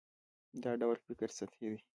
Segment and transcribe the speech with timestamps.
[0.63, 1.79] دا ډول فکر سطحي دی.